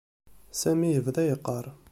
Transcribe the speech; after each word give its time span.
Sami 0.59 0.87
yebda 0.91 1.23
yeqqar. 1.29 1.65